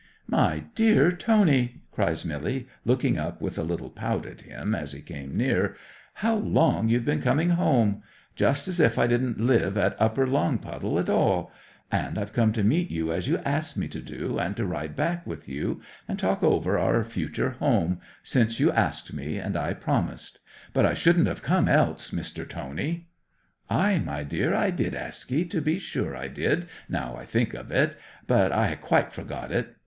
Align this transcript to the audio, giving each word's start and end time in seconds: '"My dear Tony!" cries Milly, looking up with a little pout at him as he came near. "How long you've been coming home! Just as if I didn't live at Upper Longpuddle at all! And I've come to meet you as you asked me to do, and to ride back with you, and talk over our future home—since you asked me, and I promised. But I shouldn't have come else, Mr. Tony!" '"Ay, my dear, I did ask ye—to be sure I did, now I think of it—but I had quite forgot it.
'"My 0.25 0.63
dear 0.73 1.11
Tony!" 1.11 1.83
cries 1.91 2.25
Milly, 2.25 2.67
looking 2.85 3.19
up 3.19 3.39
with 3.39 3.59
a 3.59 3.63
little 3.63 3.91
pout 3.91 4.25
at 4.25 4.41
him 4.41 4.73
as 4.73 4.93
he 4.93 4.99
came 4.99 5.37
near. 5.37 5.75
"How 6.15 6.33
long 6.37 6.89
you've 6.89 7.05
been 7.05 7.21
coming 7.21 7.51
home! 7.51 8.01
Just 8.35 8.67
as 8.67 8.79
if 8.79 8.97
I 8.97 9.05
didn't 9.05 9.39
live 9.39 9.77
at 9.77 9.95
Upper 10.01 10.25
Longpuddle 10.25 10.97
at 10.99 11.07
all! 11.07 11.51
And 11.91 12.17
I've 12.17 12.33
come 12.33 12.51
to 12.53 12.63
meet 12.63 12.89
you 12.89 13.13
as 13.13 13.27
you 13.27 13.37
asked 13.45 13.77
me 13.77 13.87
to 13.89 14.01
do, 14.01 14.39
and 14.39 14.57
to 14.57 14.65
ride 14.65 14.95
back 14.95 15.27
with 15.27 15.47
you, 15.47 15.81
and 16.07 16.17
talk 16.17 16.41
over 16.41 16.79
our 16.79 17.03
future 17.03 17.51
home—since 17.59 18.59
you 18.59 18.71
asked 18.71 19.13
me, 19.13 19.37
and 19.37 19.55
I 19.55 19.75
promised. 19.75 20.39
But 20.73 20.87
I 20.87 20.95
shouldn't 20.95 21.27
have 21.27 21.43
come 21.43 21.67
else, 21.67 22.09
Mr. 22.09 22.49
Tony!" 22.49 23.09
'"Ay, 23.69 23.99
my 24.03 24.23
dear, 24.23 24.55
I 24.55 24.71
did 24.71 24.95
ask 24.95 25.29
ye—to 25.29 25.61
be 25.61 25.77
sure 25.77 26.15
I 26.17 26.27
did, 26.27 26.67
now 26.89 27.15
I 27.15 27.23
think 27.25 27.53
of 27.53 27.69
it—but 27.71 28.51
I 28.51 28.65
had 28.65 28.81
quite 28.81 29.13
forgot 29.13 29.51
it. 29.51 29.75